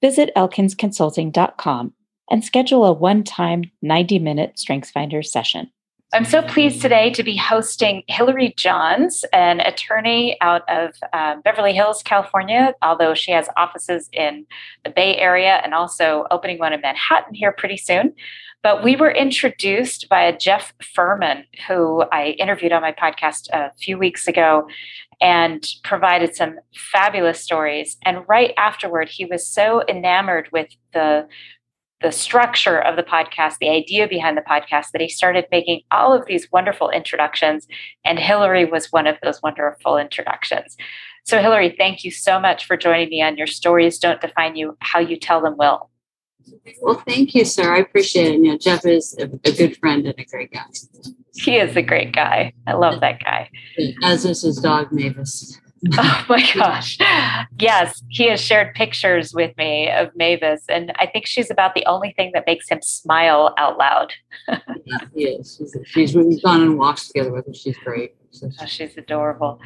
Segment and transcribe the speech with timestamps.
[0.00, 1.92] visit elkinsconsulting.com
[2.30, 5.70] and schedule a one time 90 minute StrengthsFinder session.
[6.10, 11.74] I'm so pleased today to be hosting Hillary Johns, an attorney out of uh, Beverly
[11.74, 14.46] Hills, California, although she has offices in
[14.84, 18.14] the Bay Area and also opening one in Manhattan here pretty soon.
[18.62, 23.70] But we were introduced by a Jeff Furman, who I interviewed on my podcast a
[23.78, 24.66] few weeks ago
[25.20, 27.98] and provided some fabulous stories.
[28.06, 31.28] And right afterward, he was so enamored with the
[32.00, 36.12] the structure of the podcast, the idea behind the podcast, that he started making all
[36.12, 37.66] of these wonderful introductions.
[38.04, 40.76] And Hillary was one of those wonderful introductions.
[41.24, 44.76] So, Hillary, thank you so much for joining me on Your Stories Don't Define You,
[44.80, 45.90] How You Tell Them Will.
[46.80, 47.74] Well, thank you, sir.
[47.74, 48.40] I appreciate it.
[48.40, 50.64] You know, Jeff is a, a good friend and a great guy.
[51.34, 52.52] He is a great guy.
[52.66, 53.50] I love that guy.
[54.02, 55.60] As is his dog, Mavis.
[55.98, 56.98] oh my gosh.
[57.58, 61.86] Yes, he has shared pictures with me of Mavis, and I think she's about the
[61.86, 64.12] only thing that makes him smile out loud.
[64.48, 65.56] yeah, he is.
[65.56, 67.54] She's, she's we've gone and walked together with her.
[67.54, 68.14] She's great.
[68.30, 69.60] So oh, she's adorable.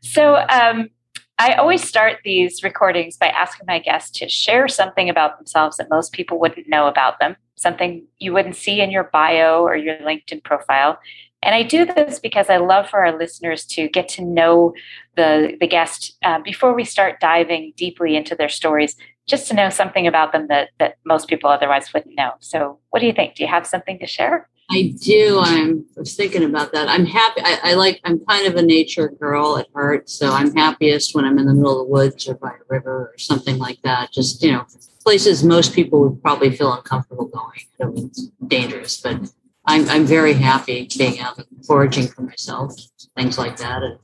[0.00, 0.90] So, um,
[1.38, 5.90] I always start these recordings by asking my guests to share something about themselves that
[5.90, 9.96] most people wouldn't know about them, something you wouldn't see in your bio or your
[9.98, 10.98] LinkedIn profile.
[11.42, 14.74] And I do this because I love for our listeners to get to know
[15.16, 19.70] the, the guest uh, before we start diving deeply into their stories, just to know
[19.70, 22.32] something about them that, that most people otherwise wouldn't know.
[22.40, 23.34] So, what do you think?
[23.34, 24.48] Do you have something to share?
[24.70, 25.38] I do.
[25.40, 26.88] I'm I was thinking about that.
[26.88, 27.40] I'm happy.
[27.44, 28.00] I, I, like.
[28.04, 31.54] I'm kind of a nature girl at heart, so I'm happiest when I'm in the
[31.54, 34.12] middle of the woods or by a river or something like that.
[34.12, 34.66] Just you know,
[35.04, 37.96] places most people would probably feel uncomfortable going.
[38.06, 39.30] It's dangerous, but
[39.66, 42.74] I'm, I'm very happy being out foraging for myself,
[43.16, 43.82] things like that.
[43.82, 43.98] And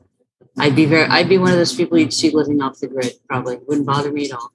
[0.59, 3.13] I'd be very, I'd be one of those people you'd see living off the grid.
[3.29, 4.53] Probably wouldn't bother me at all.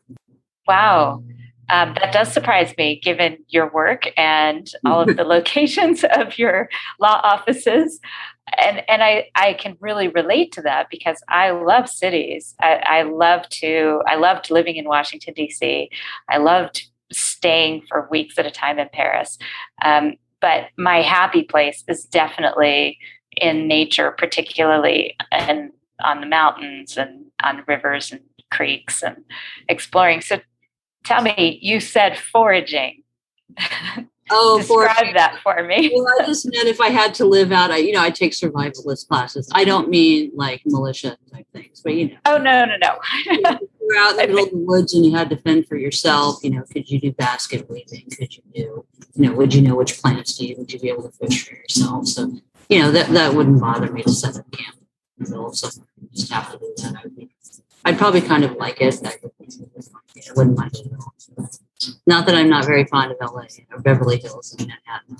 [0.67, 1.23] Wow.
[1.69, 6.69] Um, that does surprise me given your work and all of the locations of your
[6.99, 7.99] law offices.
[8.61, 12.55] And, and I, I can really relate to that because I love cities.
[12.61, 15.89] I, I love to, I loved living in Washington, D.C.
[16.29, 19.37] I loved staying for weeks at a time in Paris.
[19.83, 22.99] Um, but my happy place is definitely
[23.35, 25.71] in nature, particularly and
[26.03, 28.21] on the mountains and on rivers and
[28.51, 29.23] creeks and
[29.67, 30.21] exploring.
[30.21, 30.39] So
[31.03, 33.03] tell me, you said foraging.
[34.29, 35.89] Oh, describe that for me.
[35.93, 38.33] well, I just meant if I had to live out, I you know I take
[38.33, 39.49] survivalist classes.
[39.53, 42.17] I don't mean like militia type things, but you know.
[42.25, 43.57] Oh no no no!
[43.87, 46.39] you're out in the middle of the woods and you had to fend for yourself.
[46.43, 48.07] You know, could you do basket weaving?
[48.17, 49.33] Could you do you know?
[49.35, 50.57] Would you know which plants to eat?
[50.57, 52.07] Would you be able to fish for yourself?
[52.07, 52.31] So
[52.69, 54.77] you know that that wouldn't bother me to set up camp
[55.17, 55.53] in the middle of.
[55.53, 57.01] Just have to do that.
[57.03, 57.29] I'd, be,
[57.85, 58.99] I'd probably kind of like it.
[59.05, 61.49] I wouldn't mind it at all.
[62.07, 65.15] Not that I'm not very fond of LA or Beverly Hills and Manhattan.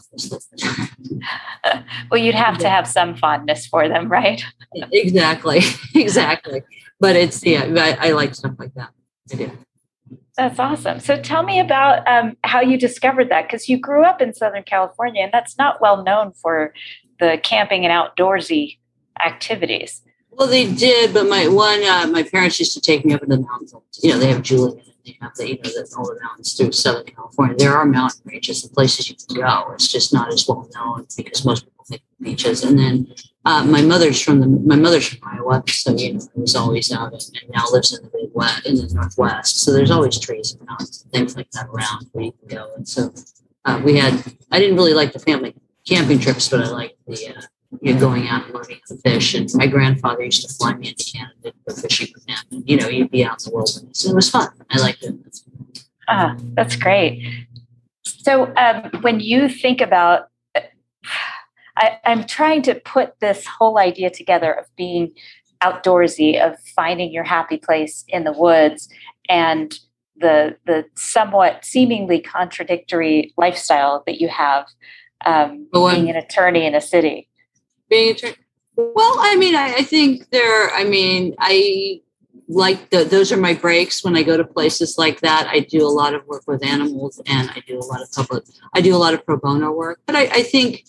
[2.12, 4.44] well, you'd have to have some fondness for them, right?
[4.92, 5.62] exactly,
[5.96, 6.64] exactly.
[7.00, 8.90] But it's yeah, I, I, like stuff like that.
[9.32, 9.52] I do.
[10.36, 11.00] That's awesome.
[11.00, 14.64] So tell me about um, how you discovered that because you grew up in Southern
[14.64, 16.74] California, and that's not well known for
[17.20, 18.78] the camping and outdoorsy
[19.24, 20.02] activities.
[20.32, 23.30] Well, they did, but my one, uh, my parents used to take me up in
[23.30, 23.74] the mountains.
[24.02, 26.72] You know, they have Julian you have the, you know, the, all the mountains through
[26.72, 27.56] Southern California.
[27.58, 29.72] There are mountain ranges and places you can go.
[29.74, 32.64] It's just not as well known because most people think beaches.
[32.64, 33.14] And then
[33.46, 37.14] uh, my mother's from the my mother's from Iowa, so you know, was always out
[37.14, 39.62] and, and, now lives in the Midwest, in the Northwest.
[39.62, 42.72] So there's always trees and mountains things like that around where you can go.
[42.76, 43.14] And so
[43.66, 44.22] uh, we had.
[44.52, 45.56] I didn't really like the family
[45.88, 47.42] camping trips, but I liked the uh,
[47.82, 49.34] you know, going out and learning to fish.
[49.34, 52.38] And my grandfather used to fly me into Canada to go fishing with him.
[52.52, 54.06] And, you know, you'd be out in the wilderness.
[54.06, 54.50] And it was fun.
[54.72, 55.16] I liked it.
[56.08, 57.48] Ah, that's great.
[58.04, 60.28] So um, when you think about,
[61.76, 65.14] I, I'm trying to put this whole idea together of being
[65.64, 68.90] outdoorsy, of finding your happy place in the woods,
[69.30, 69.78] and
[70.20, 74.66] the the somewhat seemingly contradictory lifestyle that you have
[75.26, 77.27] um, being an attorney in a city.
[77.90, 78.36] Being attorney.
[78.76, 80.70] Well, I mean, I, I think there.
[80.72, 82.02] I mean, I
[82.48, 85.48] like the, those are my breaks when I go to places like that.
[85.48, 88.44] I do a lot of work with animals, and I do a lot of public.
[88.74, 90.86] I do a lot of pro bono work, but I, I think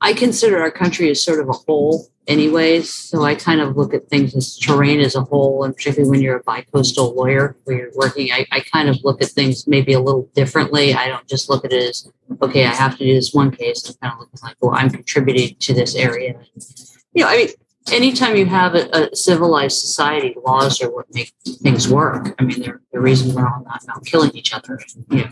[0.00, 2.90] I consider our country as sort of a whole anyways.
[2.90, 6.20] So I kind of look at things as terrain as a whole, and particularly when
[6.20, 9.94] you're a bi-coastal lawyer where you're working, I, I kind of look at things maybe
[9.94, 10.94] a little differently.
[10.94, 12.08] I don't just look at it as,
[12.42, 13.88] okay, I have to do this one case.
[13.88, 16.34] I'm kind of looking like, well, I'm contributing to this area.
[17.14, 17.48] You know, I mean,
[17.90, 22.34] anytime you have a, a civilized society, laws are what make things work.
[22.38, 24.78] I mean, they're the reason we're all not, not killing each other.
[25.10, 25.28] You know,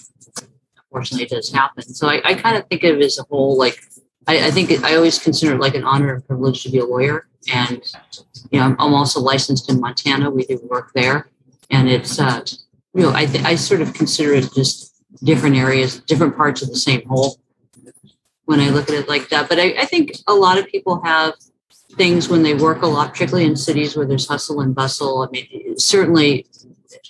[0.78, 1.84] unfortunately, it does happen.
[1.84, 3.78] So I, I kind of think of it as a whole, like
[4.26, 6.84] I, I think I always consider it like an honor and privilege to be a
[6.84, 7.26] lawyer.
[7.52, 7.80] And,
[8.50, 10.30] you know, I'm, also licensed in Montana.
[10.30, 11.28] We do work there.
[11.70, 12.44] And it's, uh,
[12.94, 16.68] you know, I, th- I sort of consider it just different areas, different parts of
[16.68, 17.38] the same whole
[18.46, 19.48] when I look at it like that.
[19.48, 21.34] But I, I think a lot of people have
[21.92, 25.22] things when they work a lot, particularly in cities where there's hustle and bustle.
[25.22, 26.46] I mean, certainly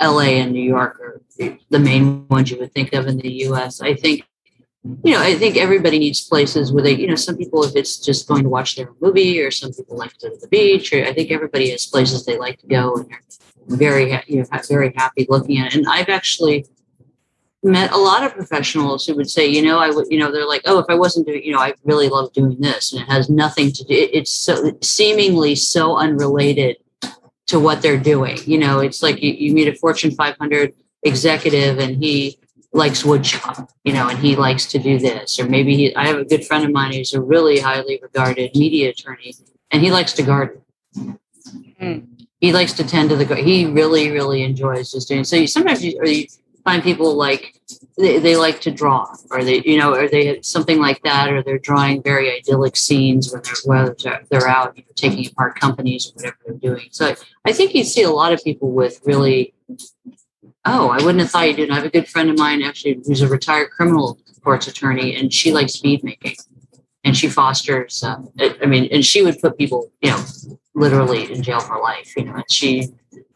[0.01, 3.81] LA and New York are the main ones you would think of in the US.
[3.81, 4.27] I think
[5.05, 7.99] you know, I think everybody needs places where they, you know, some people, if it's
[7.99, 10.93] just going to watch their movie, or some people like to go to the beach,
[10.93, 14.47] or I think everybody has places they like to go, and they're very, you know,
[14.69, 15.77] very happy looking at it.
[15.77, 16.67] And I've actually
[17.63, 20.47] met a lot of professionals who would say, you know, I would, you know, they're
[20.47, 23.09] like, oh, if I wasn't doing, you know, I really love doing this, and it
[23.09, 24.09] has nothing to do.
[24.13, 26.77] It's so seemingly so unrelated
[27.47, 28.39] to what they're doing.
[28.45, 32.39] You know, it's like you, you meet a Fortune 500 executive, and he
[32.73, 35.39] likes woodshop, you know, and he likes to do this.
[35.39, 38.55] Or maybe he, I have a good friend of mine who's a really highly regarded
[38.55, 39.35] media attorney,
[39.71, 40.63] and he likes to garden.
[41.81, 42.07] Mm.
[42.41, 43.47] He likes to tend to the garden.
[43.47, 45.25] He really, really enjoys just doing.
[45.25, 46.27] So you, sometimes you, or you
[46.65, 47.61] find people like
[47.97, 51.43] they, they like to draw, or they, you know, or they something like that, or
[51.43, 56.09] they're drawing very idyllic scenes when they're whether they're out, you know, taking apart companies
[56.09, 56.89] or whatever they're doing.
[56.91, 57.15] So
[57.45, 59.55] I think you see a lot of people with really
[60.67, 61.71] oh, I wouldn't have thought you did.
[61.71, 65.33] I have a good friend of mine actually who's a retired criminal courts attorney, and
[65.33, 66.37] she likes bead making,
[67.05, 68.03] and she fosters.
[68.03, 70.25] Uh, I mean, and she would put people, you know,
[70.75, 72.13] literally in jail for life.
[72.17, 72.89] You know, and she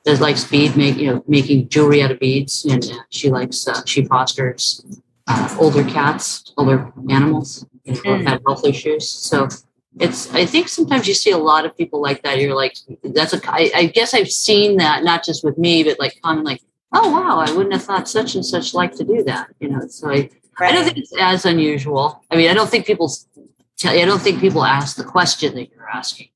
[0.04, 3.66] does likes bead make, you know, making jewelry out of beads, and uh, she likes
[3.66, 4.84] uh, she fosters
[5.26, 8.26] uh, older cats, older animals, you know, mm.
[8.26, 9.08] had health issues.
[9.08, 9.48] So
[9.98, 13.32] it's i think sometimes you see a lot of people like that you're like that's
[13.32, 16.62] a I, I guess i've seen that not just with me but like common like
[16.92, 19.48] oh wow, I wouldn't have thought such and such like to do that.
[19.60, 20.70] You know, so I, right.
[20.70, 22.22] I don't think it's as unusual.
[22.30, 23.12] I mean, I don't think people
[23.76, 26.28] tell I don't think people ask the question that you're asking.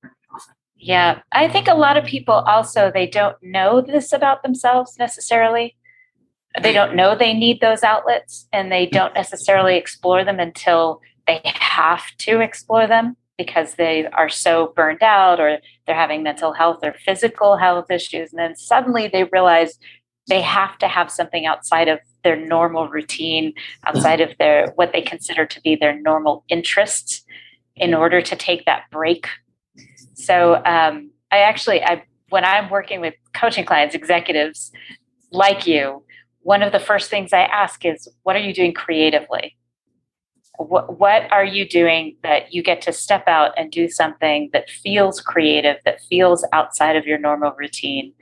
[0.76, 5.76] Yeah, I think a lot of people also they don't know this about themselves necessarily.
[6.62, 11.40] They don't know they need those outlets and they don't necessarily explore them until they
[11.44, 16.80] have to explore them because they are so burned out or they're having mental health
[16.82, 18.32] or physical health issues.
[18.32, 19.78] And then suddenly they realize
[20.28, 23.52] they have to have something outside of their normal routine
[23.86, 27.22] outside of their what they consider to be their normal interests
[27.76, 29.28] in order to take that break.
[30.14, 34.70] So um, i actually i when i'm working with coaching clients executives
[35.32, 36.02] like you
[36.40, 39.56] one of the first things i ask is what are you doing creatively?
[40.56, 44.70] What, what are you doing that you get to step out and do something that
[44.70, 48.12] feels creative that feels outside of your normal routine?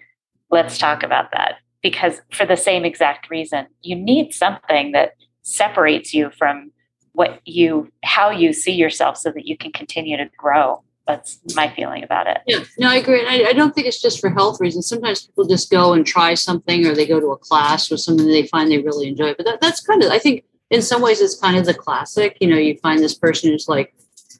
[0.50, 3.66] Let's talk about that because for the same exact reason.
[3.82, 5.12] You need something that
[5.42, 6.70] separates you from
[7.12, 10.82] what you how you see yourself so that you can continue to grow.
[11.06, 12.38] That's my feeling about it.
[12.46, 14.86] Yeah no i agree I, I don't think it's just for health reasons.
[14.86, 18.26] Sometimes people just go and try something or they go to a class or something
[18.26, 21.20] they find they really enjoy but that, that's kind of i think in some ways
[21.20, 23.94] it's kind of the classic you know you find this person who's like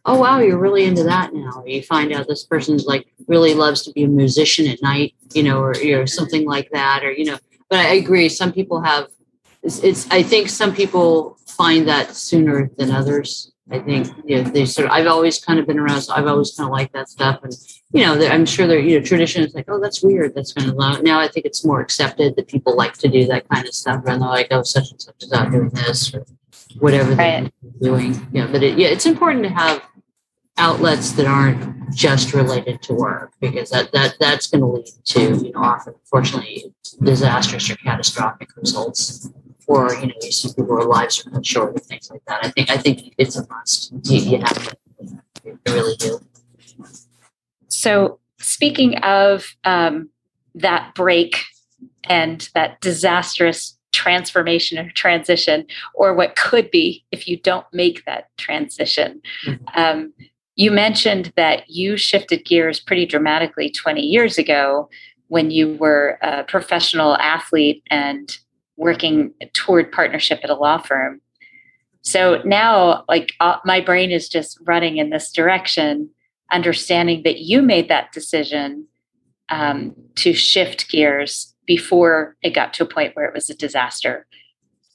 [0.05, 3.55] oh wow you're really into that now or you find out this person's like really
[3.55, 7.05] loves to be a musician at night you know or you know something like that
[7.05, 9.09] or you know but i agree some people have
[9.63, 14.51] it's, it's i think some people find that sooner than others i think you know,
[14.51, 16.93] they sort of i've always kind of been around so i've always kind of liked
[16.93, 17.55] that stuff and
[17.93, 20.69] you know i'm sure they're you know tradition is like oh that's weird that's kind
[20.69, 23.67] of loud now i think it's more accepted that people like to do that kind
[23.67, 26.27] of stuff and they're like oh such and such is out doing this or
[26.81, 27.53] whatever right.
[27.63, 29.83] they're doing yeah but it, yeah it's important to have
[30.63, 35.21] outlets that aren't just related to work because that that that's going to lead to
[35.45, 39.29] you know often unfortunately disastrous or catastrophic results
[39.67, 42.45] or you know you see people whose lives are cut short and things like that.
[42.45, 43.93] I think I think it's a must.
[44.05, 44.77] You, you have to
[45.45, 46.21] you really do.
[47.69, 50.11] So speaking of um,
[50.55, 51.43] that break
[52.05, 58.29] and that disastrous transformation or transition, or what could be if you don't make that
[58.37, 59.21] transition.
[59.47, 59.65] Mm-hmm.
[59.81, 60.13] Um,
[60.55, 64.89] you mentioned that you shifted gears pretty dramatically 20 years ago
[65.29, 68.37] when you were a professional athlete and
[68.77, 71.21] working toward partnership at a law firm.
[72.03, 76.11] So now, like, uh, my brain is just running in this direction,
[76.51, 78.87] understanding that you made that decision
[79.49, 84.27] um, to shift gears before it got to a point where it was a disaster.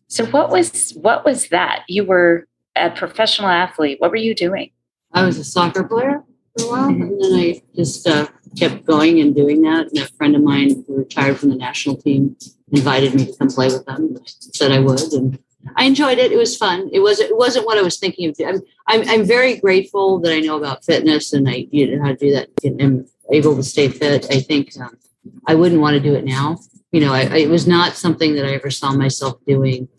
[0.07, 1.83] So, what was what was that?
[1.87, 3.99] You were a professional athlete.
[3.99, 4.71] What were you doing?
[5.13, 6.23] I was a soccer player
[6.57, 7.01] for a while, mm-hmm.
[7.01, 9.87] and then I just uh, kept going and doing that.
[9.87, 12.35] And a friend of mine who retired from the national team
[12.71, 14.15] invited me to come play with them.
[14.17, 15.39] I said I would, and
[15.75, 16.31] I enjoyed it.
[16.31, 16.89] It was fun.
[16.93, 18.35] It was it wasn't what I was thinking of.
[18.45, 22.09] I'm I'm, I'm very grateful that I know about fitness and I you know how
[22.09, 24.27] to do that and am able to stay fit.
[24.31, 24.97] I think um,
[25.45, 26.59] I wouldn't want to do it now.
[26.91, 29.89] You know, I, I, it was not something that I ever saw myself doing.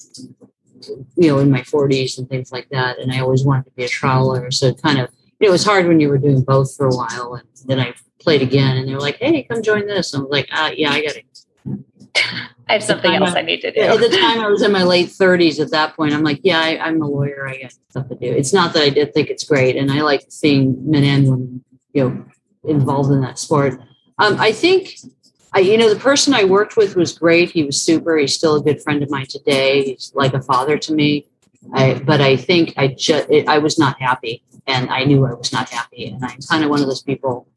[1.17, 3.85] You know, in my 40s and things like that, and I always wanted to be
[3.85, 4.51] a lawyer.
[4.51, 7.35] So it kind of it was hard when you were doing both for a while,
[7.35, 10.71] and then I played again, and they're like, "Hey, come join this." I'm like, uh,
[10.75, 11.25] "Yeah, I got it."
[12.69, 13.81] I have something else I, I need to do.
[13.81, 15.59] At the time, I was in my late 30s.
[15.61, 17.49] At that point, I'm like, yeah, I, am a lawyer.
[17.49, 18.27] I got stuff to do.
[18.27, 21.65] It's not that I did think it's great, and I like seeing men and women,
[21.93, 22.25] you know,
[22.65, 23.81] involved in that sport.
[24.19, 24.99] Um, I think,
[25.53, 27.51] I, you know, the person I worked with was great.
[27.51, 28.17] He was super.
[28.17, 29.85] He's still a good friend of mine today.
[29.85, 31.27] He's like a father to me.
[31.75, 35.53] I, but I think I just I was not happy, and I knew I was
[35.53, 37.49] not happy, and I'm kind of one of those people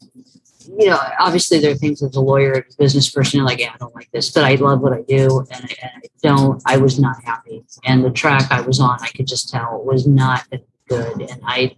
[0.77, 3.60] you know, obviously there are things as a lawyer, as a business person, you're like,
[3.60, 5.45] yeah, I don't like this, but I love what I do.
[5.51, 7.63] And I, and I, don't, I was not happy.
[7.83, 10.45] And the track I was on, I could just tell was not
[10.88, 11.21] good.
[11.21, 11.75] And I,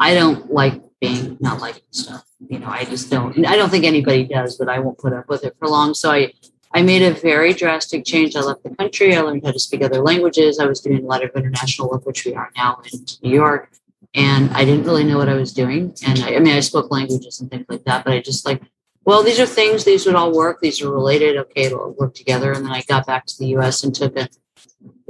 [0.00, 2.24] I don't like being not liking stuff.
[2.48, 5.28] You know, I just don't, I don't think anybody does, but I won't put up
[5.28, 5.94] with it for long.
[5.94, 6.32] So I,
[6.72, 8.34] I made a very drastic change.
[8.34, 9.14] I left the country.
[9.14, 10.58] I learned how to speak other languages.
[10.58, 13.70] I was doing a lot of international work, which we are now in New York
[14.14, 15.94] and I didn't really know what I was doing.
[16.06, 18.62] And I, I, mean, I spoke languages and things like that, but I just like,
[19.04, 21.36] well, these are things, these would all work, these are related.
[21.36, 22.52] Okay, it'll work together.
[22.52, 24.28] And then I got back to the US and took a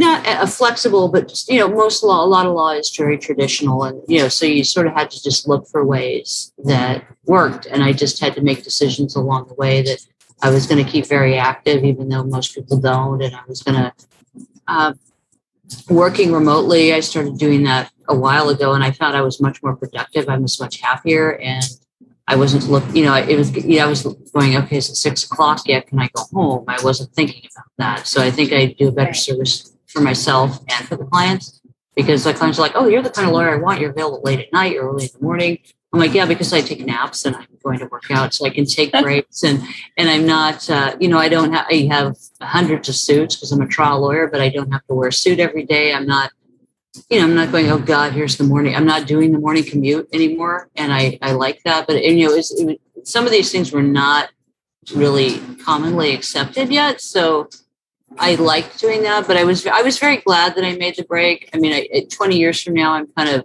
[0.00, 3.18] not a flexible, but just, you know, most law, a lot of law is very
[3.18, 3.84] traditional.
[3.84, 7.66] And, you know, so you sort of had to just look for ways that worked.
[7.66, 9.98] And I just had to make decisions along the way that
[10.42, 13.22] I was going to keep very active, even though most people don't.
[13.22, 13.92] And I was going to,
[14.66, 14.94] uh,
[15.88, 19.62] working remotely, I started doing that a while ago and I found I was much
[19.62, 20.28] more productive.
[20.28, 21.64] I was much happier and
[22.26, 24.02] I wasn't look, you know, it was, you know, I was
[24.32, 25.86] going, okay, it's six o'clock yet.
[25.88, 26.64] Can I go home?
[26.68, 28.06] I wasn't thinking about that.
[28.06, 31.60] So I think I do a better service for myself and for the clients
[31.96, 33.80] because the clients are like, oh, you're the kind of lawyer I want.
[33.80, 35.58] You're available late at night or early in the morning.
[35.92, 38.50] I'm like, yeah, because I take naps and I'm going to work out, so I
[38.50, 39.60] can take breaks and
[39.96, 43.50] and I'm not, uh, you know, I don't have I have hundreds of suits because
[43.50, 45.92] I'm a trial lawyer, but I don't have to wear a suit every day.
[45.92, 46.30] I'm not
[47.08, 48.74] you know, I'm not going, oh God, here's the morning.
[48.74, 50.68] I'm not doing the morning commute anymore.
[50.76, 51.86] And I, I like that.
[51.86, 54.30] But, and, you know, it's, it, some of these things were not
[54.94, 57.00] really commonly accepted yet.
[57.00, 57.48] So
[58.18, 61.04] I liked doing that, but I was, I was very glad that I made the
[61.04, 61.48] break.
[61.54, 63.44] I mean, I, 20 years from now, I'm kind of,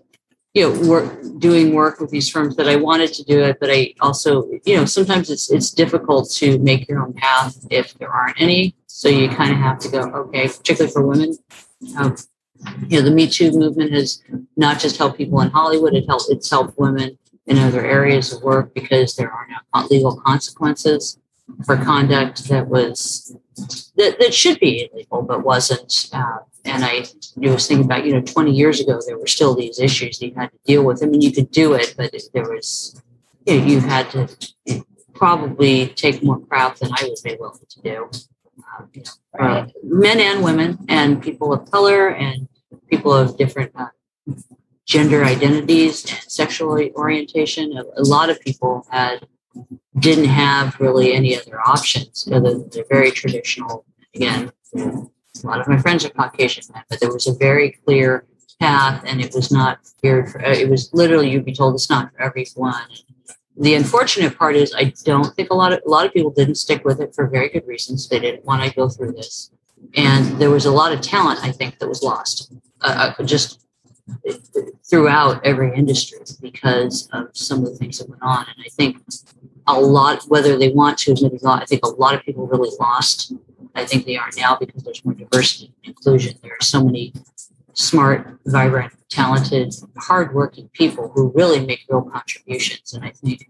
[0.54, 3.70] you know, work, doing work with these firms that I wanted to do it, but
[3.70, 8.10] I also, you know, sometimes it's, it's difficult to make your own path if there
[8.10, 8.76] aren't any.
[8.88, 11.38] So you kind of have to go, okay, particularly for women,
[11.98, 12.16] um,
[12.88, 14.24] you know, the Me Too movement has
[14.56, 18.42] not just helped people in Hollywood, it helped it's helped women in other areas of
[18.42, 21.20] work because there are now legal consequences
[21.66, 23.36] for conduct that was
[23.96, 26.10] that, that should be illegal but wasn't.
[26.12, 27.06] Uh, and I
[27.38, 30.28] you was thinking about, you know, 20 years ago there were still these issues that
[30.28, 31.04] you had to deal with.
[31.04, 33.02] I mean, you could do it, but there was
[33.46, 34.28] you, know, you had to
[35.14, 38.10] probably take more crap than I would be willing to do.
[38.58, 42.48] Uh, you know, uh, men and women and people of color and
[42.90, 43.88] people of different uh,
[44.86, 47.78] gender identities sexual orientation.
[47.78, 49.28] A, a, lot of people had
[50.00, 53.86] didn't have really any other options other than the very traditional.
[54.14, 55.08] Again, a
[55.44, 58.26] lot of my friends are Caucasian men, but there was a very clear
[58.60, 60.40] path, and it was not geared for.
[60.40, 62.88] It was literally you'd be told it's not for everyone.
[63.58, 66.56] The unfortunate part is I don't think a lot of a lot of people didn't
[66.56, 68.08] stick with it for very good reasons.
[68.08, 69.52] They didn't want to go through this,
[69.96, 73.65] and there was a lot of talent I think that was lost uh, uh, just
[74.90, 78.46] throughout every industry because of some of the things that went on.
[78.48, 78.98] And I think
[79.68, 82.22] a lot, whether they want to admit it or not, I think a lot of
[82.24, 83.34] people really lost.
[83.74, 86.38] I think they are now because there's more diversity and inclusion.
[86.42, 87.14] There are so many
[87.74, 92.94] smart, vibrant, talented, hardworking people who really make real contributions.
[92.94, 93.50] And I think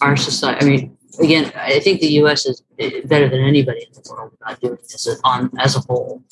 [0.00, 2.46] our society, I mean, again, I think the U.S.
[2.46, 2.62] is
[3.04, 6.22] better than anybody in the world about doing this on as a whole.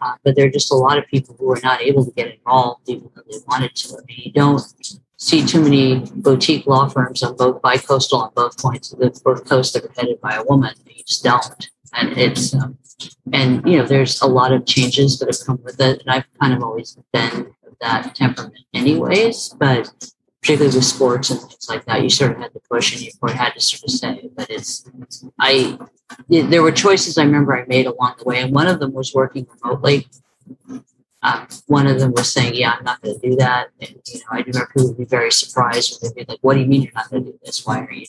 [0.00, 2.32] Uh, but there are just a lot of people who are not able to get
[2.32, 3.96] involved even though they wanted to.
[3.96, 4.62] I mean, you don't
[5.16, 9.72] see too many boutique law firms on both bi-coastal on both points of both coasts
[9.74, 10.74] that are headed by a woman.
[10.86, 11.70] You just don't.
[11.94, 12.78] And it's um,
[13.32, 16.00] and you know, there's a lot of changes that have come with it.
[16.00, 19.92] And I've kind of always been that temperament anyways, but
[20.40, 23.10] particularly with sports and things like that, you sort of had to push and you
[23.34, 24.88] had to sort of say, but it's,
[25.38, 25.78] I,
[26.30, 28.40] it, there were choices I remember I made along the way.
[28.40, 30.08] And one of them was working remotely.
[31.20, 33.68] Um, one of them was saying, yeah, I'm not going to do that.
[33.80, 35.98] And, you know, I remember people would be very surprised.
[36.00, 37.66] When they'd be like, what do you mean you're not going to do this?
[37.66, 38.06] Why are you?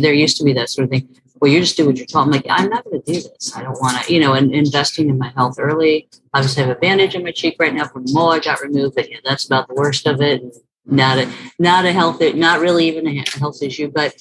[0.00, 1.08] There used to be that sort of thing.
[1.40, 2.26] Well, you just do what you're told.
[2.26, 3.56] I'm like, I'm not going to do this.
[3.56, 6.08] I don't want to, you know, and investing in my health early.
[6.32, 8.62] Obviously, I have a bandage on my cheek right now from the mole I got
[8.62, 10.40] removed, but yeah, that's about the worst of it.
[10.40, 10.52] And
[10.86, 14.14] not a not a health not really even a health issue but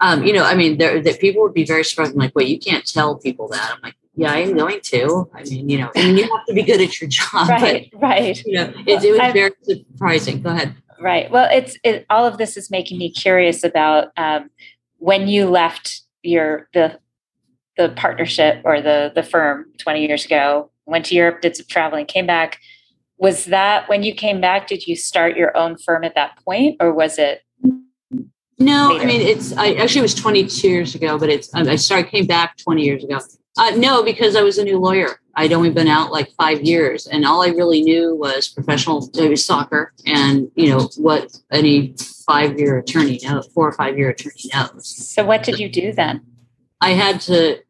[0.00, 2.48] um you know i mean there that people would be very surprised I'm like wait
[2.48, 3.72] you can't tell people that.
[3.74, 5.30] I'm like yeah i'm going to.
[5.34, 7.88] I mean you know I mean, you have to be good at your job right
[7.92, 10.42] but, right you know it, it was I'm, very surprising.
[10.42, 10.74] Go ahead.
[11.00, 11.30] Right.
[11.30, 14.50] Well it's it, all of this is making me curious about um,
[14.98, 16.98] when you left your the
[17.76, 22.06] the partnership or the the firm 20 years ago went to europe did some traveling
[22.06, 22.60] came back
[23.22, 26.76] was that when you came back did you start your own firm at that point
[26.80, 27.42] or was it
[28.58, 29.02] no later?
[29.02, 32.26] i mean it's i actually it was 22 years ago but it's i started came
[32.26, 33.18] back 20 years ago.
[33.56, 35.20] Uh, no because i was a new lawyer.
[35.34, 39.44] I'd only been out like five years and all i really knew was professional was
[39.44, 41.94] soccer and you know what any
[42.26, 44.86] five year attorney knows four or five year attorney knows.
[45.14, 46.22] So what did you do then?
[46.80, 47.62] I had to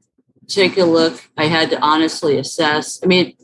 [0.48, 3.34] take a look i had to honestly assess i mean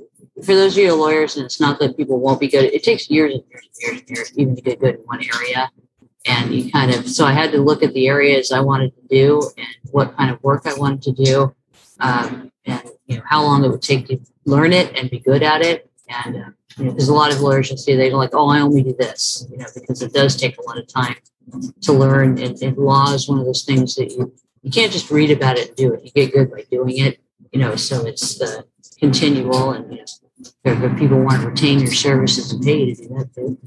[0.42, 3.10] for those of you lawyers, and it's not that people won't be good, it takes
[3.10, 5.70] years and years and years and years even to get good in one area.
[6.26, 9.02] And you kind of, so I had to look at the areas I wanted to
[9.08, 11.54] do and what kind of work I wanted to do,
[12.00, 15.42] um, and you know how long it would take to learn it and be good
[15.42, 15.90] at it.
[16.08, 18.60] And uh, you know, because a lot of lawyers will see they're like, "Oh, I
[18.60, 21.16] only do this," you know, because it does take a lot of time
[21.82, 22.38] to learn.
[22.38, 25.56] And, and law is one of those things that you you can't just read about
[25.56, 26.04] it and do it.
[26.04, 27.20] You get good by doing it,
[27.52, 27.76] you know.
[27.76, 28.62] So it's uh,
[28.98, 30.04] continual and you know,
[30.64, 33.58] if people want to retain your services and pay you to do that too.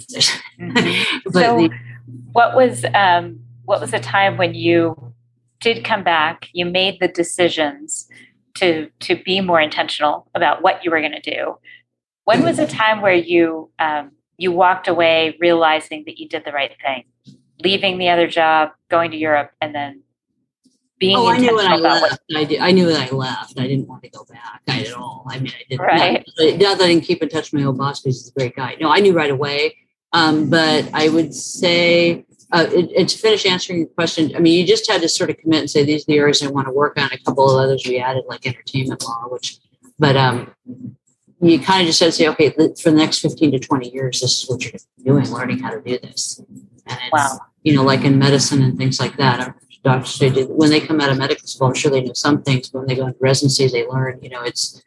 [1.26, 1.70] but so the,
[2.32, 5.14] what was um, what was the time when you
[5.60, 6.50] did come back?
[6.54, 8.08] You made the decisions
[8.56, 11.58] to to be more intentional about what you were going to do.
[12.26, 16.52] When was a time where you um, you walked away realizing that you did the
[16.52, 17.04] right thing,
[17.64, 20.04] leaving the other job, going to Europe, and then
[21.02, 22.22] being oh, I knew when I left.
[22.28, 23.60] What, I, did, I knew when I left.
[23.60, 25.26] I didn't want to go back at all.
[25.28, 25.82] I mean, I didn't.
[25.82, 26.24] Right.
[26.40, 28.34] Not, not that I didn't keep in touch with my old boss because he's a
[28.40, 28.78] great guy.
[28.80, 29.76] No, I knew right away.
[30.14, 34.60] Um, but I would say uh, it, it, to finish answering your question, I mean,
[34.60, 36.68] you just had to sort of commit and say these are the areas I want
[36.68, 37.10] to work on.
[37.12, 39.58] A couple of others we added, like entertainment law, which,
[39.98, 40.54] but um,
[41.42, 44.22] you kind of just had to say, okay, for the next fifteen to twenty years,
[44.22, 46.40] this is what you're doing, learning how to do this.
[46.88, 47.40] And it's, wow.
[47.64, 51.02] you know, like in medicine and things like that doctors they do when they come
[51.02, 53.18] out of medical school i'm sure they know some things but when they go into
[53.20, 54.84] residency they learn you know it's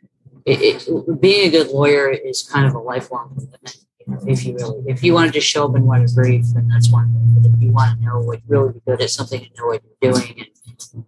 [0.46, 3.76] it, it, being a good lawyer is kind of a lifelong commitment
[4.06, 6.14] you know, if you really if you want to just show up and want to
[6.14, 9.00] brief then that's one thing but if you want to know what really be good
[9.00, 10.48] at something and know what you're doing and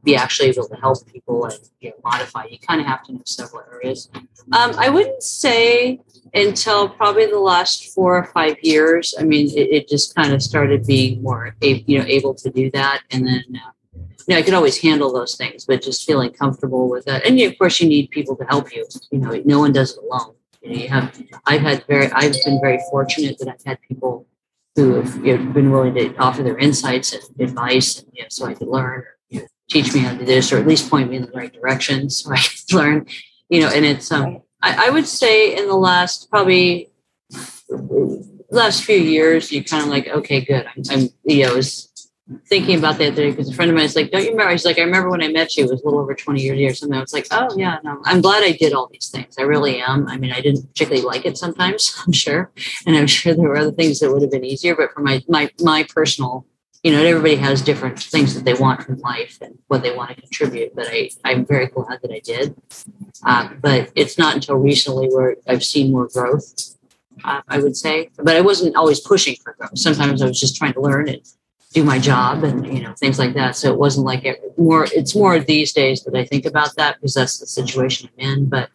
[0.05, 3.13] be actually able to help people and you know, modify you kind of have to
[3.13, 4.09] know several areas.
[4.53, 6.01] Um, i wouldn't say
[6.35, 10.43] until probably the last four or five years i mean it, it just kind of
[10.43, 13.71] started being more you know able to do that and then uh,
[14.27, 17.25] you know, I could always handle those things, but just feeling comfortable with that.
[17.25, 18.85] And of course, you need people to help you.
[19.11, 20.35] You know, no one does it alone.
[20.63, 21.23] You know, you have.
[21.47, 22.11] I've had very.
[22.11, 24.27] I've been very fortunate that I've had people
[24.75, 28.29] who have you know, been willing to offer their insights and advice, and you know,
[28.29, 30.67] so I could learn, or, you know, teach me how to do this, or at
[30.67, 33.07] least point me in the right direction, so I could learn.
[33.49, 34.11] You know, and it's.
[34.11, 36.91] Um, I, I would say in the last probably
[38.51, 40.67] last few years, you kind of like, okay, good.
[40.67, 41.93] I'm, I'm you know, was
[42.47, 44.65] thinking about that today because a friend of mine is like, "Don't you remember?" He's
[44.65, 45.65] like, "I remember when I met you.
[45.65, 48.01] It was a little over twenty years or something." I was like, "Oh yeah, no,
[48.05, 49.37] I'm glad I did all these things.
[49.39, 50.09] I really am.
[50.09, 52.51] I mean, I didn't particularly like it sometimes, I'm sure,
[52.87, 54.75] and I'm sure there were other things that would have been easier.
[54.75, 56.47] But for my my my personal,
[56.83, 60.11] you know, everybody has different things that they want from life and what they want
[60.11, 60.75] to contribute.
[60.75, 62.57] But I I'm very glad that I did.
[63.25, 66.77] Uh, but it's not until recently where I've seen more growth
[67.25, 69.79] uh, I would say, but I wasn't always pushing for growth.
[69.79, 71.23] Sometimes I was just trying to learn and
[71.77, 73.55] do my job and you know things like that.
[73.55, 74.87] So it wasn't like it more.
[74.99, 78.49] It's more these days that I think about that because that's the situation I'm in.
[78.49, 78.71] But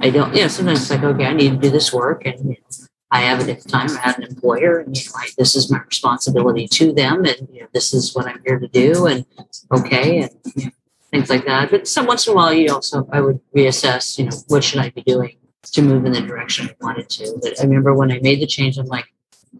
[0.00, 0.34] I don't.
[0.34, 2.86] You know, sometimes it's like okay, I need to do this work, and you know,
[3.10, 3.90] I have it at the time.
[3.90, 7.48] I had an employer, and you know, I, this is my responsibility to them, and
[7.52, 9.26] you know, this is what I'm here to do, and
[9.70, 10.70] okay, and you know,
[11.10, 11.70] things like that.
[11.70, 14.18] But some once in a while, you also I would reassess.
[14.18, 15.36] You know, what should I be doing
[15.74, 17.38] to move in the direction I wanted to?
[17.42, 19.04] But I remember when I made the change, I'm like,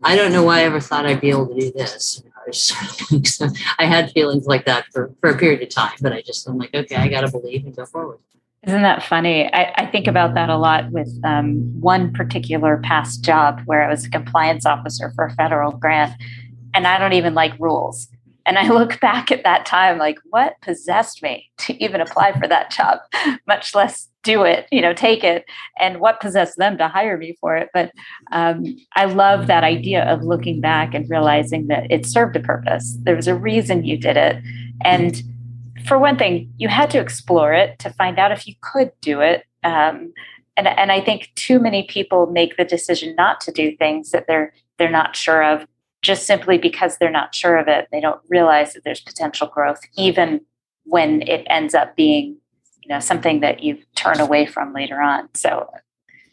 [0.02, 2.22] I don't know why I ever thought I'd be able to do this.
[3.78, 6.58] I, had feelings like that for, for a period of time, but I just I'm
[6.58, 8.18] like, okay, I got to believe and go forward.
[8.66, 9.52] Isn't that funny?
[9.52, 13.88] I, I, think about that a lot with um, one particular past job where I
[13.88, 16.12] was a compliance officer for a federal grant,
[16.74, 18.08] and I don't even like rules.
[18.44, 22.48] And I look back at that time like, what possessed me to even apply for
[22.48, 22.98] that job,
[23.46, 25.44] much less do it, you know, take it,
[25.78, 27.68] and what possessed them to hire me for it.
[27.72, 27.92] But
[28.32, 28.64] um,
[28.96, 32.96] I love that idea of looking back and realizing that it served a purpose.
[33.02, 34.42] There was a reason you did it.
[34.84, 35.22] And
[35.86, 39.20] for one thing, you had to explore it to find out if you could do
[39.20, 39.44] it.
[39.64, 40.12] Um,
[40.56, 44.26] and, and I think too many people make the decision not to do things that
[44.26, 45.66] they're they're not sure of
[46.02, 47.88] just simply because they're not sure of it.
[47.90, 50.40] They don't realize that there's potential growth, even
[50.84, 52.36] when it ends up being,
[52.88, 55.28] you know, something that you turn away from later on.
[55.34, 55.70] So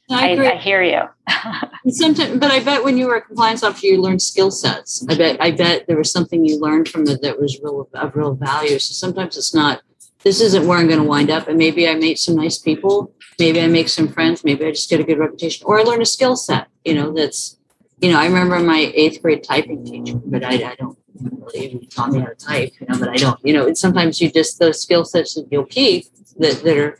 [0.09, 1.01] I, I, I, hear you.
[1.91, 5.05] Sometimes, but I bet when you were a compliance officer, you learned skill sets.
[5.09, 8.15] I bet, I bet there was something you learned from it that was real of
[8.15, 8.79] real value.
[8.79, 9.81] So sometimes it's not.
[10.23, 13.13] This isn't where I'm going to wind up, and maybe I meet some nice people.
[13.37, 14.43] Maybe I make some friends.
[14.43, 16.67] Maybe I just get a good reputation, or I learn a skill set.
[16.83, 17.57] You know, that's.
[18.01, 21.87] You know, I remember my eighth grade typing teacher, but I, I don't really even
[21.87, 22.73] taught me how to type.
[22.79, 23.39] You know, but I don't.
[23.43, 26.05] You know, it's sometimes you just those skill sets that you'll keep
[26.37, 26.99] that that are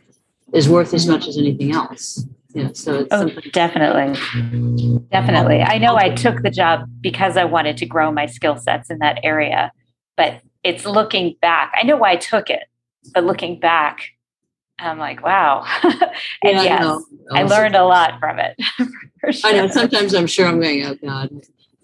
[0.54, 4.13] is worth as much as anything else yeah so oh, definitely.
[5.12, 5.62] Definitely.
[5.62, 9.00] I know i took the job because i wanted to grow my skill sets in
[9.00, 9.71] that area
[10.15, 12.63] but it's looking back i know why i took it
[13.13, 14.12] but looking back
[14.80, 15.65] i'm like wow.
[16.43, 18.56] And yeah, yes I, I learned a lot from it
[19.32, 19.50] sure.
[19.50, 19.67] i know.
[19.67, 21.30] sometimes i'm sure i'm going oh god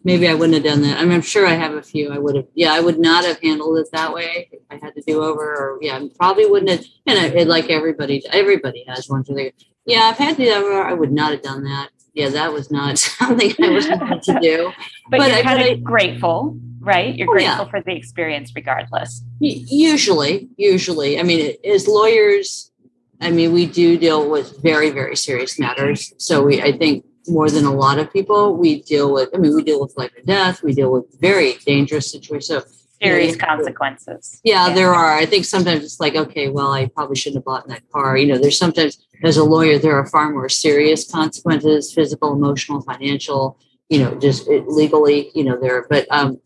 [0.04, 2.18] maybe i wouldn't have done that I mean, i'm sure i have a few i
[2.18, 5.02] would have yeah i would not have handled it that way if i had to
[5.02, 9.10] do over or yeah I probably wouldn't have and I, it, like everybody everybody has
[9.10, 9.54] one where they
[9.86, 10.84] yeah, I've had the other.
[10.84, 11.90] I would not have done that.
[12.14, 14.72] Yeah, that was not something I was meant to do.
[15.10, 17.16] but, but, you're I, kind of grateful, right?
[17.16, 17.72] You're oh, grateful yeah.
[17.72, 19.24] for the experience, regardless.
[19.40, 21.20] Usually, usually.
[21.20, 22.72] I mean, as lawyers,
[23.20, 26.14] I mean, we do deal with very, very serious matters.
[26.18, 29.30] So we, I think, more than a lot of people, we deal with.
[29.34, 30.64] I mean, we deal with life and death.
[30.64, 32.48] We deal with very dangerous situations.
[32.48, 32.64] So
[33.02, 34.42] serious consequences.
[34.44, 35.16] Yeah, yeah, there are.
[35.18, 38.18] I think sometimes it's like, okay, well, I probably shouldn't have bought in that car.
[38.18, 42.82] You know, there's sometimes as a lawyer, there are far more serious consequences, physical, emotional,
[42.82, 43.58] financial,
[43.90, 45.86] you know, just legally, you know, there.
[45.90, 46.40] But um,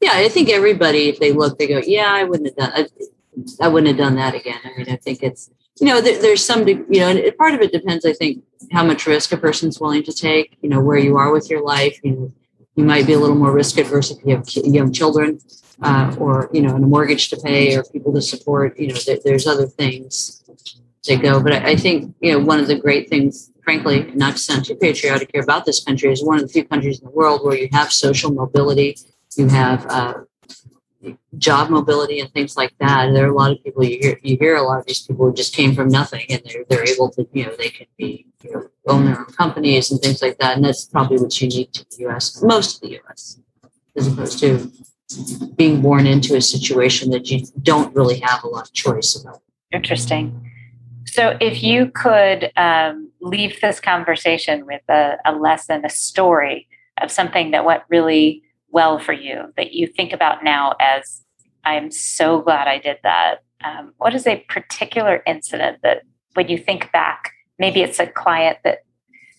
[0.00, 2.72] yeah, I think everybody, if they look, they go, yeah, I wouldn't have done,
[3.60, 4.60] I, I wouldn't have done that again.
[4.64, 7.60] I mean, I think it's, you know, there, there's some, you know, and part of
[7.60, 10.98] it depends, I think, how much risk a person's willing to take, you know, where
[10.98, 11.98] you are with your life.
[12.02, 12.32] You know,
[12.76, 15.40] you might be a little more risk adverse if you have young children
[15.82, 18.78] uh, or you know, and a mortgage to pay or people to support.
[18.78, 20.42] You know, there, there's other things
[21.04, 21.40] to go.
[21.42, 24.64] But I, I, think you know one of the great things, frankly, not to sound
[24.64, 27.44] too patriotic here about this country, is one of the few countries in the world
[27.44, 28.96] where you have social mobility,
[29.36, 30.14] you have uh,
[31.38, 33.12] job mobility, and things like that.
[33.12, 34.18] There are a lot of people you hear.
[34.22, 36.88] You hear a lot of these people who just came from nothing, and they're they're
[36.88, 40.22] able to you know they can be you know, own their own companies and things
[40.22, 40.56] like that.
[40.56, 42.42] And that's probably what's unique to the U.S.
[42.42, 43.38] Most of the U.S.
[43.96, 44.70] as opposed to
[45.56, 49.40] being born into a situation that you don't really have a lot of choice about.
[49.72, 50.50] Interesting.
[51.06, 56.68] So, if you could um, leave this conversation with a, a lesson, a story
[57.00, 58.43] of something that went really
[58.74, 61.22] well for you that you think about now as
[61.64, 63.36] I'm so glad I did that.
[63.64, 66.02] Um, what is a particular incident that
[66.34, 68.80] when you think back, maybe it's a client that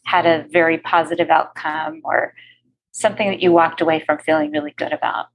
[0.06, 2.34] had a very positive outcome or
[2.91, 5.28] something that you walked away from feeling really good about?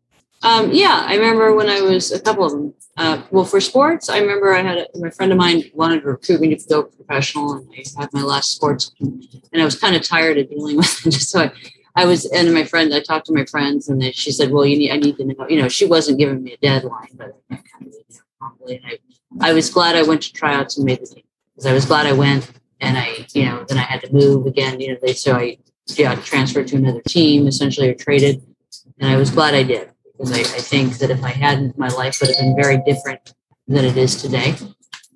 [0.42, 2.74] Um, yeah, I remember when I was a couple of them.
[2.96, 6.06] Uh, well, for sports, I remember I had a, my friend of mine wanted to
[6.06, 9.94] recruit me to go professional, and I had my last sports, and I was kind
[9.94, 11.14] of tired of dealing with it.
[11.20, 11.52] So I,
[11.96, 14.79] I was, and my friend, I talked to my friends, and she said, "Well, you
[14.79, 17.59] need, I need to know." You know, she wasn't giving me a deadline, but I
[18.40, 18.98] I,
[19.40, 21.24] I was glad I went to tryouts and made the team
[21.55, 22.50] because I was glad I went,
[22.81, 24.81] and I, you know, then I had to move again.
[24.81, 28.42] You know, they so I yeah transferred to another team essentially or traded,
[28.98, 31.88] and I was glad I did because I, I think that if I hadn't, my
[31.88, 33.35] life would have been very different
[33.66, 34.55] than it is today.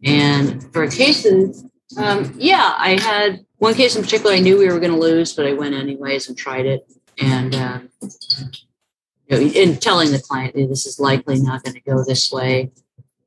[0.05, 1.65] And for cases,
[1.97, 5.33] um, yeah, I had one case in particular, I knew we were going to lose,
[5.33, 6.87] but I went anyways and tried it.
[7.19, 12.05] And um, you know, in telling the client this is likely not going to go
[12.05, 12.73] this way.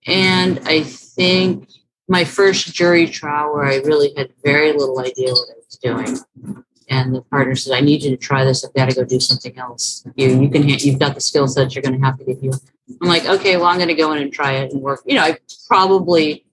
[0.05, 1.67] And I think
[2.07, 6.63] my first jury trial where I really had very little idea what I was doing.
[6.89, 8.63] And the partner said, I need you to try this.
[8.63, 10.05] I've got to go do something else.
[10.15, 11.75] You, you can, you've got the skill sets.
[11.75, 12.53] You're going to have to get you.
[13.01, 15.01] I'm like, okay, well, I'm going to go in and try it and work.
[15.05, 16.45] You know, I probably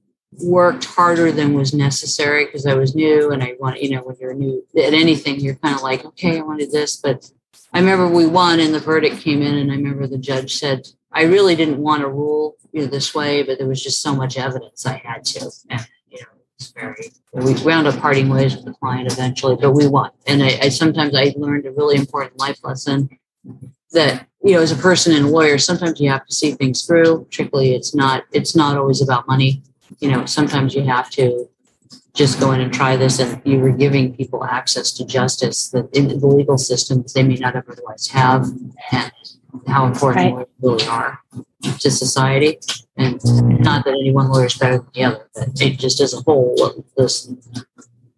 [0.42, 4.16] worked harder than was necessary because I was new and I want, you know, when
[4.20, 6.96] you're new at anything, you're kind of like, okay, I wanted this.
[6.96, 7.30] But
[7.72, 10.86] I remember we won and the verdict came in, and I remember the judge said,
[11.12, 14.14] I really didn't want to rule you know, this way, but there was just so
[14.14, 15.50] much evidence I had to.
[15.70, 16.26] And, you know,
[16.58, 20.10] it's very, we wound up parting ways with the client eventually, but we won.
[20.26, 23.08] And I, I sometimes I learned a really important life lesson
[23.94, 26.84] that you know as a person and a lawyer sometimes you have to see things
[26.84, 29.62] through particularly it's not it's not always about money
[30.00, 31.48] you know sometimes you have to
[32.14, 35.88] just go in and try this and you were giving people access to justice that
[35.96, 38.46] in the legal systems they may not otherwise have
[38.92, 39.12] and
[39.66, 40.32] how important right.
[40.32, 41.20] lawyers really are
[41.80, 42.58] to society.
[42.96, 43.20] And
[43.60, 46.20] not that any one lawyer is better than the other but it just as a
[46.22, 47.26] whole this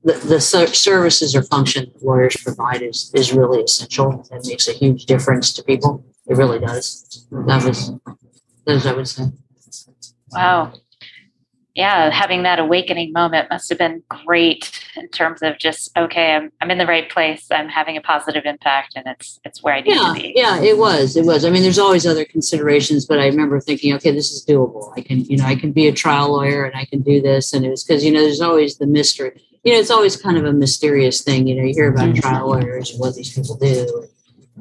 [0.04, 4.24] the, the services or function that lawyers provide is, is really essential.
[4.30, 6.04] And makes a huge difference to people.
[6.28, 7.26] It really does.
[7.32, 7.92] That was
[8.66, 9.24] as i would say
[10.32, 10.72] wow
[11.76, 16.50] yeah, having that awakening moment must have been great in terms of just okay, I'm
[16.62, 17.48] I'm in the right place.
[17.50, 20.32] I'm having a positive impact, and it's it's where I need yeah, to be.
[20.34, 21.16] Yeah, it was.
[21.16, 21.44] It was.
[21.44, 24.90] I mean, there's always other considerations, but I remember thinking, okay, this is doable.
[24.96, 27.52] I can, you know, I can be a trial lawyer, and I can do this.
[27.52, 29.38] And it was because you know, there's always the mystery.
[29.62, 31.46] You know, it's always kind of a mysterious thing.
[31.46, 32.20] You know, you hear about mm-hmm.
[32.20, 34.08] trial lawyers and what these people do.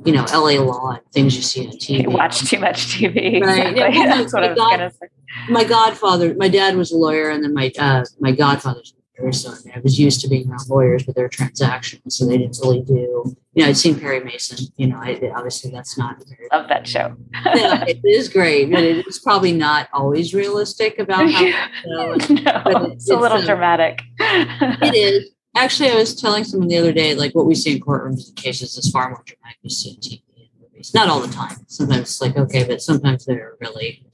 [0.03, 2.03] You know, LA law and things you see on TV.
[2.03, 3.41] You watch too much TV.
[3.41, 3.67] Right.
[3.67, 3.99] Exactly.
[3.99, 5.07] Yeah, That's what I was going to say
[5.49, 9.31] my godfather, my dad was a lawyer, and then my uh, my godfather's a lawyer.
[9.31, 12.37] So I, mean, I was used to being around lawyers, but they're transactions, so they
[12.37, 13.35] didn't really do.
[13.53, 14.67] You know, I'd seen Perry Mason.
[14.77, 16.17] You know, I, obviously that's not.
[16.27, 17.15] Very, Love that show.
[17.45, 21.43] yeah, it is great, but it's probably not always realistic about how.
[21.85, 24.01] no, it's, it's, a little uh, dramatic.
[24.19, 25.29] it is.
[25.55, 28.35] Actually, I was telling someone the other day, like what we see in courtrooms and
[28.35, 30.93] cases is far more dramatic than you see on TV and movies.
[30.93, 31.57] Not all the time.
[31.67, 34.05] Sometimes it's like okay, but sometimes they're really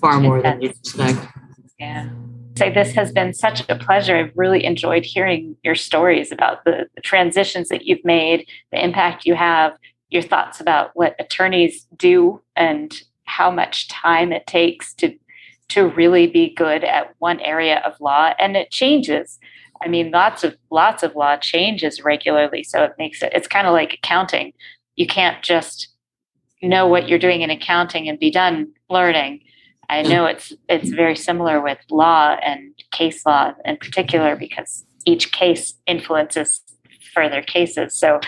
[0.00, 1.18] far more than you'd expect.
[1.78, 2.10] Yeah.
[2.56, 4.16] So this has been such a pleasure.
[4.16, 9.26] I've really enjoyed hearing your stories about the, the transitions that you've made, the impact
[9.26, 9.76] you have,
[10.08, 15.16] your thoughts about what attorneys do and how much time it takes to
[15.68, 19.40] to really be good at one area of law and it changes
[19.82, 23.66] i mean lots of lots of law changes regularly so it makes it it's kind
[23.66, 24.52] of like accounting
[24.96, 25.88] you can't just
[26.62, 29.40] know what you're doing in accounting and be done learning
[29.88, 35.32] I know it's it's very similar with law and case law in particular because each
[35.32, 36.62] case influences
[37.14, 37.94] further cases.
[37.94, 38.20] So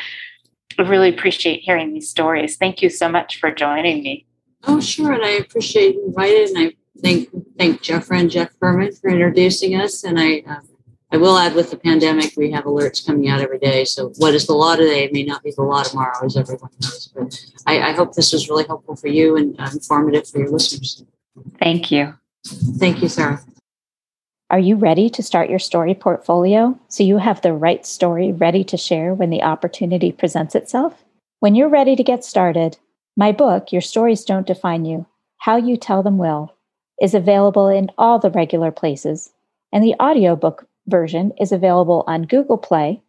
[0.78, 2.56] I really appreciate hearing these stories.
[2.56, 4.26] Thank you so much for joining me.
[4.64, 5.12] Oh, sure.
[5.12, 6.50] And I appreciate you invited.
[6.50, 10.04] And I thank thank Jeff and Jeff Furman for introducing us.
[10.04, 10.60] And I uh,
[11.10, 13.84] I will add with the pandemic, we have alerts coming out every day.
[13.86, 17.10] So what is the law today may not be the law tomorrow, as everyone knows.
[17.14, 20.50] But I, I hope this was really helpful for you and uh, informative for your
[20.50, 21.02] listeners.
[21.58, 22.14] Thank you.
[22.44, 23.40] Thank you, Sarah.
[24.50, 28.64] Are you ready to start your story portfolio so you have the right story ready
[28.64, 31.04] to share when the opportunity presents itself?
[31.40, 32.78] When you're ready to get started,
[33.16, 35.06] my book, Your Stories Don't Define You
[35.38, 36.54] How You Tell Them Will,
[37.00, 39.32] is available in all the regular places,
[39.72, 43.02] and the audiobook version is available on Google Play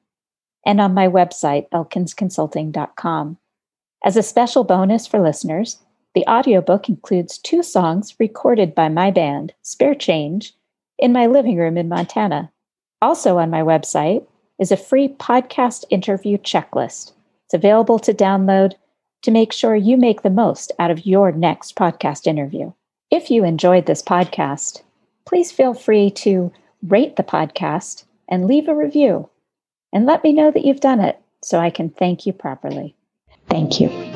[0.65, 3.37] and on my website, elkinsconsulting.com.
[4.03, 5.79] As a special bonus for listeners,
[6.15, 10.53] the audiobook includes two songs recorded by my band, Spare Change,
[10.97, 12.51] in my living room in Montana.
[13.01, 14.25] Also on my website
[14.59, 17.13] is a free podcast interview checklist.
[17.45, 18.73] It's available to download
[19.21, 22.71] to make sure you make the most out of your next podcast interview.
[23.11, 24.81] If you enjoyed this podcast,
[25.25, 26.51] please feel free to
[26.83, 29.29] rate the podcast and leave a review.
[29.91, 32.95] And let me know that you've done it so I can thank you properly.
[33.47, 34.08] Thank you.